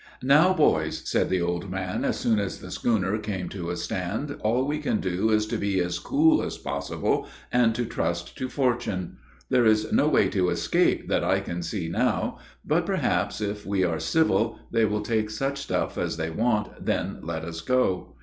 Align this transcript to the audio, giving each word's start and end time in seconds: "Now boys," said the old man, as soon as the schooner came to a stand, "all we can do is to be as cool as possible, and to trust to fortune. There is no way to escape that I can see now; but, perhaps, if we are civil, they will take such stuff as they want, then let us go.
"Now 0.23 0.51
boys," 0.51 1.03
said 1.07 1.29
the 1.29 1.43
old 1.43 1.69
man, 1.69 2.03
as 2.03 2.19
soon 2.19 2.39
as 2.39 2.59
the 2.59 2.71
schooner 2.71 3.19
came 3.19 3.49
to 3.49 3.69
a 3.69 3.75
stand, 3.77 4.35
"all 4.39 4.65
we 4.65 4.79
can 4.79 4.99
do 4.99 5.29
is 5.29 5.45
to 5.45 5.57
be 5.57 5.79
as 5.79 5.99
cool 5.99 6.41
as 6.41 6.57
possible, 6.57 7.27
and 7.51 7.75
to 7.75 7.85
trust 7.85 8.35
to 8.39 8.49
fortune. 8.49 9.17
There 9.51 9.63
is 9.63 9.91
no 9.93 10.07
way 10.07 10.27
to 10.29 10.49
escape 10.49 11.07
that 11.09 11.23
I 11.23 11.39
can 11.39 11.61
see 11.61 11.87
now; 11.87 12.39
but, 12.65 12.87
perhaps, 12.87 13.41
if 13.41 13.63
we 13.63 13.83
are 13.83 13.99
civil, 13.99 14.57
they 14.71 14.85
will 14.85 15.01
take 15.01 15.29
such 15.29 15.59
stuff 15.59 15.99
as 15.99 16.17
they 16.17 16.31
want, 16.31 16.83
then 16.83 17.19
let 17.21 17.43
us 17.45 17.61
go. 17.61 18.15